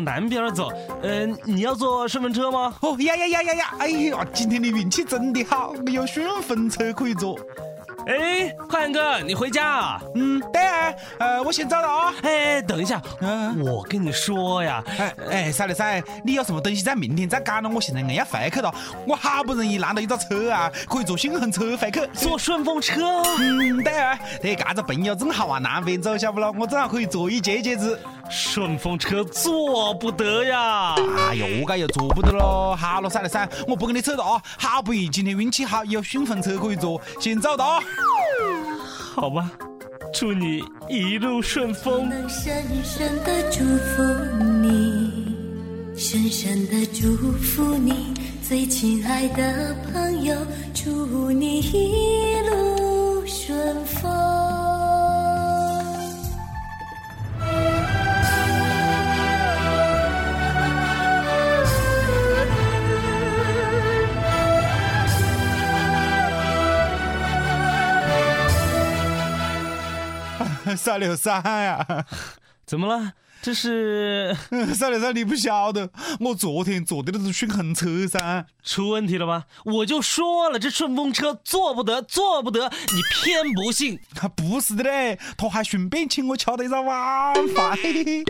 [0.00, 0.70] 往南边走。
[1.02, 2.74] 呃，你要坐顺风车吗？
[2.80, 3.74] 哦呀呀呀呀呀！
[3.78, 7.38] 哎呀，今天的运气真的好，有顺风车可以坐。
[8.06, 10.02] 哎，快点哥，你回家啊？
[10.14, 12.14] 嗯，对啊，呃，我先走了啊。
[12.22, 17.68] 哎，等一下，嗯我跟你说呀，哎哎，噻了噻，你有什么东西在明天再赶了？
[17.68, 18.74] 我现在硬要回去了，
[19.06, 22.00] 我好不容易拦到一个车啊，可以坐顺风车回去。
[22.14, 23.22] 坐顺风车。
[23.38, 26.54] 嗯，对啊，这嘎子朋友正好往南边走，晓不咯？
[26.58, 28.00] 我正好可以坐一节节子。
[28.30, 30.94] 顺风车坐不得呀！
[31.28, 32.76] 哎呦，我该又坐不得喽。
[32.78, 34.40] 好了，噻了噻，我不跟你扯了啊。
[34.56, 37.80] 好不容易今天运气好，有顺风车可以坐，先走了啊。
[39.14, 39.50] 好吧，
[40.14, 42.08] 祝你一路顺风。
[42.08, 44.02] 能深深的祝福
[44.62, 45.34] 你，
[45.96, 48.14] 深深的祝福你，
[48.46, 50.36] 最亲爱的朋友，
[50.72, 54.29] 祝你一路顺风。
[70.76, 72.04] 三六三呀，
[72.66, 73.12] 怎么了？
[73.42, 74.36] 这是
[74.76, 75.90] 三六三，你不晓得，
[76.20, 78.44] 我昨天坐的那是顺风车噻。
[78.62, 79.44] 出问题了吧？
[79.64, 83.98] 我就说了，这顺风车坐不得，坐不得，你偏不信。
[84.36, 87.72] 不是的嘞，他还顺便请我吃了一张晚饭。
[87.76, 88.24] 嘿嘿嘿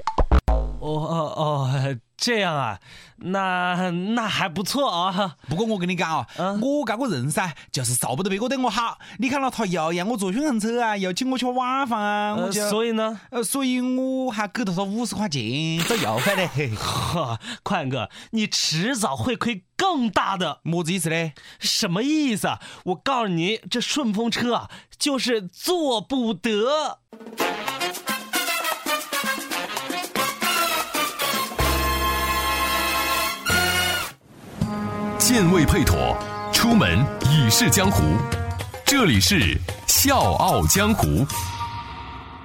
[0.81, 2.79] 哦哦哦，这样啊，
[3.19, 5.37] 那那还不错啊。
[5.49, 8.99] 不过我跟你讲啊，嗯我这个人噻，就是受不得别个对我好。
[9.19, 16.49] 你看了他又让我坐顺风车啊，又请我吃晚饭啊，我呃，就所以呢，呃，所以我还给了他五十块钱做邮费嘞。
[16.55, 20.61] 嘿哈，宽哥，你迟早会亏更大的。
[20.63, 21.35] 么子意思嘞？
[21.59, 22.59] 什么意思啊？
[22.85, 27.01] 我告诉你，这顺风车啊，就是坐不得。
[35.33, 36.19] 剑未配妥，
[36.53, 38.03] 出门已是江湖。
[38.85, 41.25] 这里是笑傲江湖。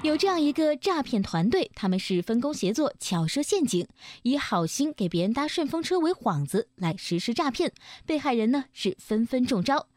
[0.04, 3.88] 有这样一个诈骗团队，他们是分工协作，巧设陷阱，
[4.22, 7.74] 以好心给别人搭顺风车为幌子来实施诈骗，
[8.06, 9.88] 被害人呢是纷纷中招。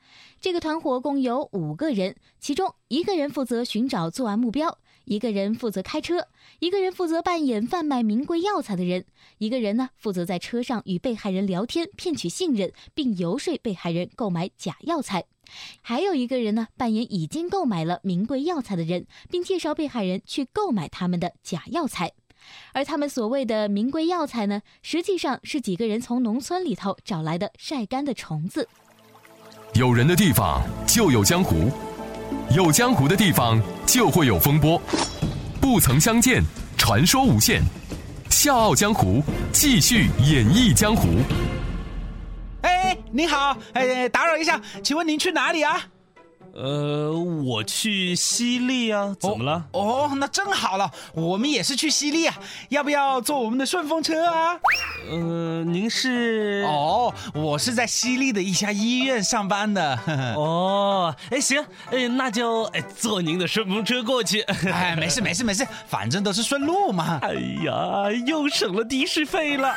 [0.41, 9.07] 这个团伙共有五个人，其中一个人负责寻找作案目标，一个人负责开车，一个人负责扮演贩卖名贵药材的人，
[9.39, 15.25] 一个人呢负责在车上与被害人聊天，骗取信任，并游说被害人购买假药材。
[15.81, 22.13] 还有一个人呢，扮演已经购买了名贵药材的人，并介绍被害人去购买他们的假药材。
[22.75, 28.69] 而他们所谓的名贵药材呢，实际上是几个人从农村里头找来的晒干的虫子。
[29.73, 31.71] 有人的地方就有江湖，
[32.57, 34.81] 有江湖的地方就会有风波。
[35.61, 36.43] 不曾相见，
[36.79, 37.63] 传说无限。
[38.31, 39.23] 笑傲江湖，
[39.53, 41.09] 继续演绎江湖。
[42.63, 45.79] 哎，您好，哎，打扰一下，请问您去哪里啊？
[46.61, 49.65] 呃，我去西丽啊，怎么了？
[49.73, 52.35] 哦，那正好了，我们也是去西丽啊，
[52.71, 54.59] 要不要坐我们的顺风车啊？
[55.09, 56.65] 呃，您是？
[56.67, 59.97] 哦，我是在西丽的一家医院上班的。
[59.99, 64.41] 呵 呵哦，哎，行，哎，那就哎坐您的顺风车过去。
[64.73, 67.21] 哎，没事没事没事，反正都是顺路嘛。
[67.23, 67.35] 哎
[67.65, 69.73] 呀，又省了的士费了。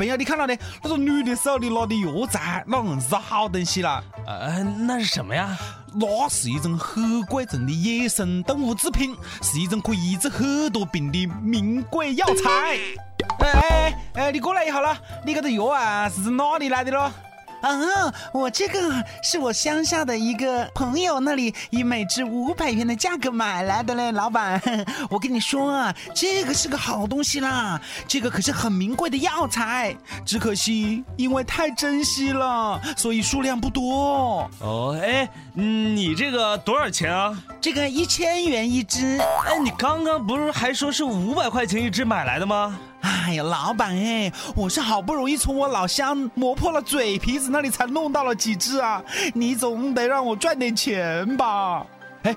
[0.00, 4.02] 朋友，你看到的，那个女的手里拿的药材，那硬是好东西啦。
[4.26, 5.54] 呃，那是什么呀？
[5.92, 12.78] 那是一种很贵重的野生动物制品，是一种可以医治很多病的名贵药材。
[13.40, 17.12] 哎哎哎，你过来一下啦，你这个药啊是从哪里来的咯？
[17.60, 24.60] 啊，我这个是我乡下的一个朋友那里以每支五百元的价格买来的嘞，老板。
[25.10, 34.50] 我跟你说啊，这个是个好东西啦，这个可是很名贵的药材，只可惜因为太珍惜了，所以数量不多。
[34.60, 37.36] 哦，哎，你这个多少钱啊？
[37.60, 39.18] 这个一千元一只。
[39.18, 42.78] 哎，你刚刚不是还说是五百块钱一只买来的吗？
[43.02, 49.02] 哎呀，老板哎，我是好不容易从我老乡磨破了嘴皮子那里才弄到了几只啊，
[49.34, 51.84] 你总得让我赚点钱吧？
[52.22, 52.34] 哎，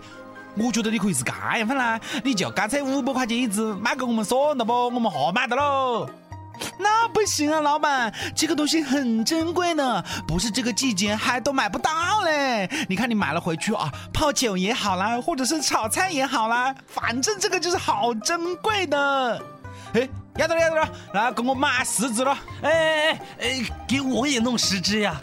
[0.57, 4.73] 我觉得你可以是这样分啦，你就干脆五百块钱一只卖给我们算了不？
[4.73, 6.09] 我们哈买的喽。
[6.77, 11.91] 那不行啊，老板，这个东西很珍贵呢，不是这个季节还都买不到
[12.23, 12.69] 嘞。
[12.87, 19.41] 你看你买了回去啊，泡酒也好啦，或者是炒菜也好啦，反正这个就是好珍贵的。
[19.93, 20.07] 哎，
[20.37, 22.37] 要得了要得，来给我买十只了。
[22.61, 25.17] 哎哎哎哎，给我也弄十只呀。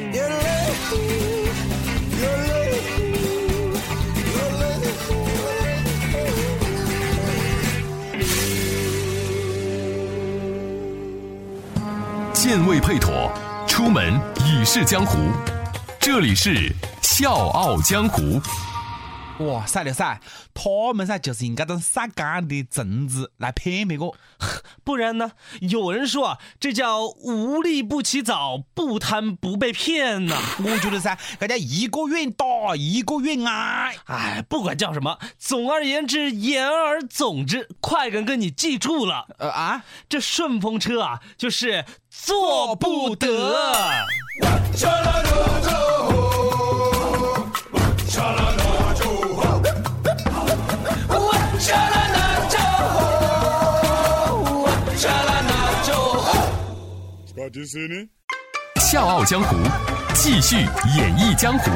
[12.51, 13.31] 剑未配妥，
[13.65, 15.31] 出门已是江湖。
[16.01, 16.51] 这里是
[17.01, 18.41] 《笑傲江湖》。
[19.41, 20.21] 哇，赛了赛，
[20.53, 24.13] 他们噻就是用这种晒干的粽子来骗别个，
[24.85, 25.33] 不然呢？
[25.61, 30.37] 有人说啊，这叫无利不起早，不贪不被骗呐。
[30.63, 33.97] 我觉得噻，人家一个愿打，一个愿挨。
[34.05, 39.27] 哎，不管叫什么，总而言之，言而总之，快点跟你记住了。
[39.39, 43.57] 呃啊，这顺风车啊，就是做不得。
[58.91, 59.57] 笑傲江湖，
[60.15, 60.57] 继续
[60.97, 61.71] 演绎江湖。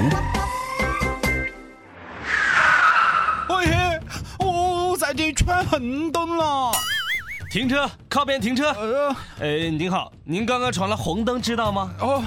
[3.51, 4.01] 喂，
[4.39, 6.73] 我在这闯红灯了。
[7.55, 8.71] 停车，靠边停车。
[8.71, 11.95] 呃，呃，您好，您刚刚闯了红灯，知道吗？
[12.01, 12.21] 哦，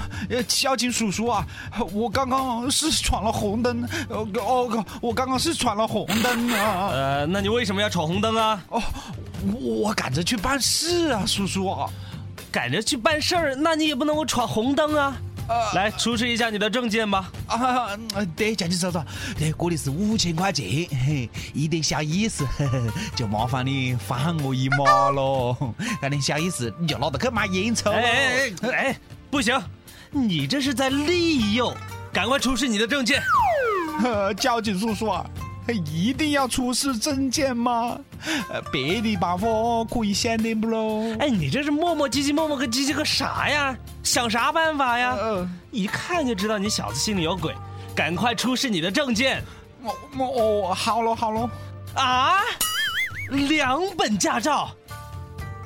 [0.47, 1.45] 交警叔叔啊，
[1.91, 3.83] 我刚刚是闯了红灯。
[4.07, 6.88] 哦哦，我刚刚是闯了红灯啊。
[6.94, 8.63] 呃，那你为什么要闯红灯啊？
[8.69, 8.81] 哦，
[9.59, 11.75] 我赶着去办事啊，叔叔。
[12.50, 15.13] 赶着去办事儿，那你也不能够闯红灯啊！
[15.73, 17.31] 来出示一下你的证件吧。
[17.47, 17.89] 啊，
[18.35, 19.03] 对，交警叔叔，
[19.38, 20.65] 对，这里是五千块钱，
[21.05, 22.45] 嘿一点小意思，
[23.15, 25.55] 就麻烦你放我一马喽。
[26.01, 27.91] 那点小意思，你就拿着去买烟抽。
[27.91, 28.99] 哎哎哎，
[29.29, 29.61] 不行，
[30.11, 31.75] 你这是在利诱，
[32.11, 33.21] 赶快出示你的证件。
[34.38, 35.25] 交警叔叔啊！
[35.74, 37.98] 一定要出示证件吗？
[38.50, 39.48] 呃，别的办法
[39.90, 41.16] 可以想点不喽？
[41.19, 43.78] 哎，你这是磨磨唧唧，磨磨个唧唧个啥呀？
[44.04, 45.18] 想啥办法呀？
[45.19, 47.54] 嗯，一看就知道你小子心里有鬼，
[47.94, 49.44] 赶快出示你的证件。
[49.84, 51.50] 我我哦，好了好了。
[51.96, 52.40] 啊，
[53.30, 54.69] 两本驾照，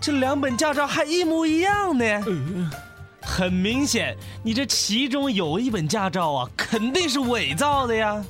[0.01, 2.05] 这两本驾照还一模一样呢。
[2.27, 2.71] 嗯，
[3.21, 8.23] 很明显，你这其中有一本驾照啊，肯定是伪造的呀。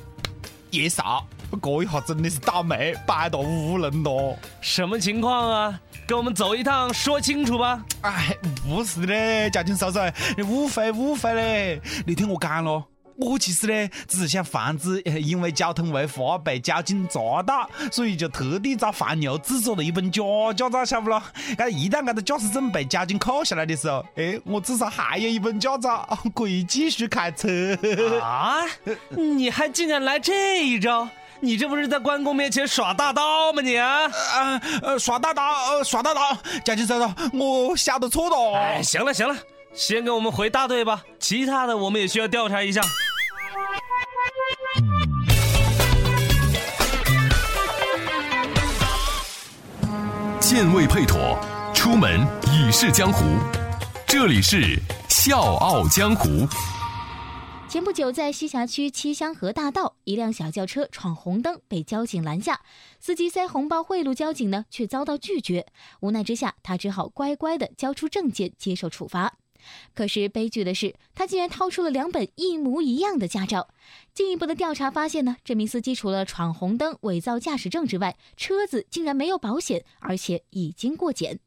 [0.70, 1.26] 也少。
[1.60, 4.36] 这一下真的是倒霉，摆到乌龙了。
[4.60, 5.80] 什么情况啊？
[6.06, 7.84] 跟我们走一趟，说清楚吧。
[8.02, 9.98] 哎，不是的，交警叔叔，
[10.36, 11.80] 你误会误会嘞。
[12.06, 12.84] 你听我讲咯，
[13.16, 20.22] 我其实呢，只是想防止因为交通违法被交警抓到，所以就特地找黄牛制作了一本假
[20.56, 21.22] 驾照，晓不咯？
[21.56, 27.76] 哎，一旦这个驾驶证被交警扣下来的时候，哎，我至少还有一本驾照，可以继续开车。
[28.20, 28.64] 啊？
[29.10, 31.08] 你还竟然来这一招？
[31.44, 33.60] 你这不是在关公面前耍大刀吗？
[33.60, 34.08] 你啊，
[34.80, 38.56] 呃，耍大刀，呃，耍大刀，交警叔叔，我下的错了。
[38.56, 39.34] 哎，行了行了，
[39.74, 42.80] 先给我们回大队吧，其他的我们也需要调查一下。
[50.38, 51.36] 剑未配妥，
[51.74, 53.24] 出门已是江湖。
[54.06, 56.46] 这里是笑傲江湖。
[57.72, 62.60] 前不久，在西峡区七香河大道，一辆小轿车闯红灯被交警拦下，
[63.00, 65.64] 司机塞红包贿赂交警呢，却遭到拒绝。
[66.00, 69.38] 无奈之下，他只好乖乖的交出证件接受处罚。
[69.94, 73.70] 可是悲剧的是，他竟然掏出了两本一模一样的驾照。
[74.12, 81.38] 进一步的调查发现呢，这名司机除了闯红灯、伪造驾驶证之外，车子竟然没有保险，而且已经过检。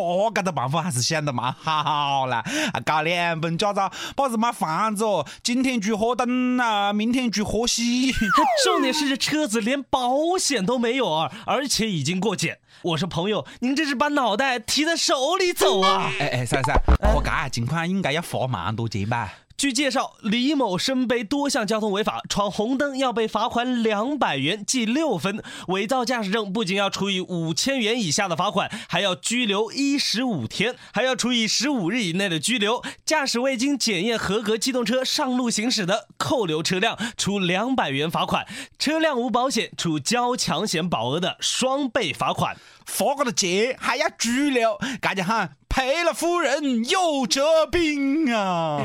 [0.00, 2.38] 嚯，搿个办法还是想得蛮好了。
[2.72, 8.12] 啊，搞两本驾照，把日买房子哦，今天住河东啊，明天住河西。
[8.64, 12.58] 重点是这车子连保险都没有啊，而且已经过检。
[12.82, 16.10] 我说朋友，您这是把脑袋提在手里走啊？
[16.18, 16.74] 哎哎，三三，
[17.14, 19.32] 我搿情况应该要罚蛮多钱吧？
[19.56, 32.82] 据介绍，李某身背多项交通违法，闯红灯要被罚款两百元，记六分；伪造驾驶证不仅要处以五千元以下的罚款，还要拘留一十五天，还要处以十五日以内的拘留。
[33.06, 38.44] 驾驶未经检验合格机动车上路行驶的，扣留车辆，处两百元罚款；
[38.78, 42.56] 车辆无保险，处交强险保额的双倍罚款。
[42.84, 48.80] 罚个的钱还要拘留，赶紧喊赔了夫人又折兵啊！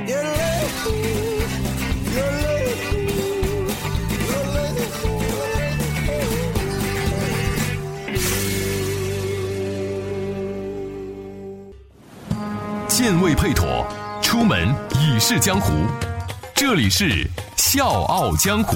[12.88, 13.86] 剑未配妥，
[14.24, 15.72] 出门已是江湖。
[16.55, 17.05] 这里是
[17.55, 18.75] 《笑傲江湖》。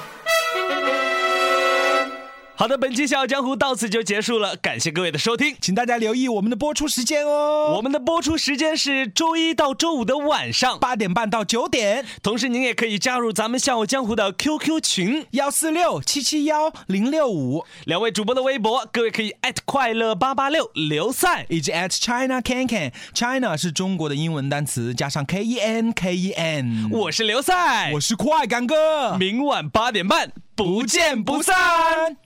[2.61, 7.73] 好的，本期《笑傲江湖》到此就结束了，感谢各位的收听，请大家留意我们的播出时间哦。
[7.75, 15.25] 我们的播出时间是周一到周五的晚上八点半到九点，同时您也可以加入咱们《笑傲江湖》的 QQ 群。
[15.31, 19.33] 幺四六七七幺零六五，两位主播的微博，各位可以
[19.65, 21.47] 快乐八八六刘赛。
[21.49, 26.89] 以及 @China Ken Ken，China 是中国的英文单词，加上 K E N K E N。
[26.91, 32.17] 我是刘赛，我是快感哥，明晚八点半不见不散。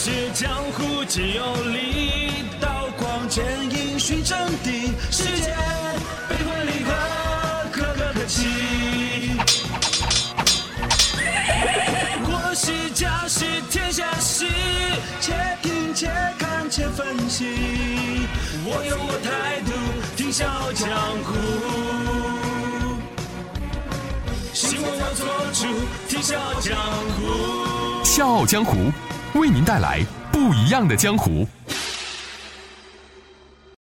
[0.00, 4.90] 热血江湖皆有力，刀光剑影寻真谛。
[5.10, 5.54] 世间
[6.26, 6.90] 悲欢离合，
[7.70, 8.46] 可歌可泣。
[12.24, 14.46] 国喜家喜天下事，
[15.20, 17.44] 且听且看且分析。
[18.64, 19.70] 我有我态度，
[20.16, 20.88] 听笑傲江
[21.26, 21.28] 湖。
[24.54, 25.66] 希望我做主，
[26.08, 26.74] 听笑傲江
[27.18, 28.02] 湖。
[28.02, 28.90] 笑傲江湖
[29.34, 31.46] 为您带来不一样的江湖。